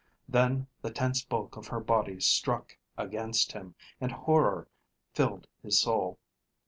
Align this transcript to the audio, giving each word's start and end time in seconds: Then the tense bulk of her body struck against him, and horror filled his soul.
Then 0.27 0.65
the 0.81 0.89
tense 0.89 1.23
bulk 1.23 1.55
of 1.57 1.67
her 1.67 1.79
body 1.79 2.19
struck 2.19 2.75
against 2.97 3.51
him, 3.51 3.75
and 3.99 4.11
horror 4.11 4.67
filled 5.13 5.47
his 5.61 5.79
soul. 5.79 6.17